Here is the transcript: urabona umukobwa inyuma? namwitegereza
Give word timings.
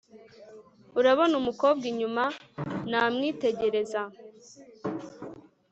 urabona 0.99 1.33
umukobwa 1.41 1.83
inyuma? 1.91 2.23
namwitegereza 2.89 4.01